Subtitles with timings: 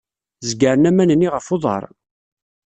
[0.47, 1.83] Zegren aman-nni ɣef uḍar.